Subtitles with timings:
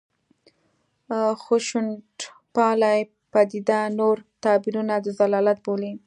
[1.43, 2.97] خشونتپالې
[3.31, 5.91] پدیده نور تعبیرونه د ضلالت بولي.